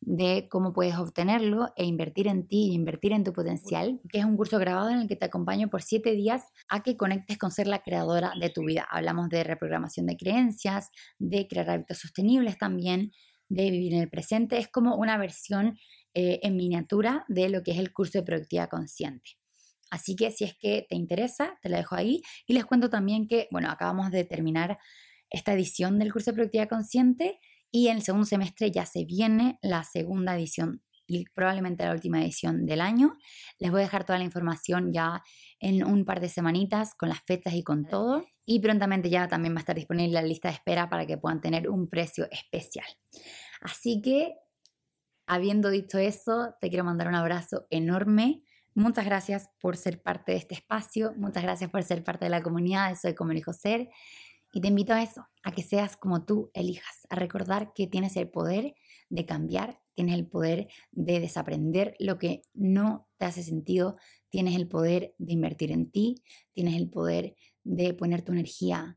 [0.06, 4.36] de cómo puedes obtenerlo e invertir en ti invertir en tu potencial, que es un
[4.36, 7.66] curso grabado en el que te acompaño por siete días a que conectes con ser
[7.66, 8.86] la creadora de tu vida.
[8.90, 13.12] Hablamos de reprogramación de creencias, de crear hábitos sostenibles también,
[13.48, 14.58] de vivir en el presente.
[14.58, 15.78] Es como una versión
[16.12, 19.32] eh, en miniatura de lo que es el curso de productividad consciente.
[19.90, 22.22] Así que si es que te interesa, te lo dejo ahí.
[22.46, 24.78] Y les cuento también que, bueno, acabamos de terminar
[25.30, 27.40] esta edición del curso de productividad consciente
[27.74, 32.22] y en el segundo semestre ya se viene la segunda edición y probablemente la última
[32.22, 33.18] edición del año.
[33.58, 35.24] Les voy a dejar toda la información ya
[35.58, 38.24] en un par de semanitas con las fechas y con todo.
[38.46, 41.40] Y prontamente ya también va a estar disponible la lista de espera para que puedan
[41.40, 42.86] tener un precio especial.
[43.60, 44.36] Así que,
[45.26, 48.44] habiendo dicho eso, te quiero mandar un abrazo enorme.
[48.76, 51.12] Muchas gracias por ser parte de este espacio.
[51.16, 53.88] Muchas gracias por ser parte de la comunidad de Soy como elijo ser.
[54.54, 58.16] Y te invito a eso, a que seas como tú elijas, a recordar que tienes
[58.16, 58.76] el poder
[59.08, 63.96] de cambiar, tienes el poder de desaprender lo que no te hace sentido,
[64.30, 67.34] tienes el poder de invertir en ti, tienes el poder
[67.64, 68.96] de poner tu energía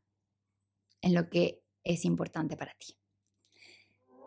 [1.02, 2.96] en lo que es importante para ti.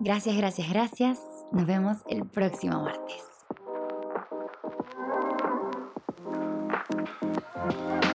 [0.01, 1.21] Gracias, gracias, gracias.
[1.53, 3.40] Nos vemos el próximo martes.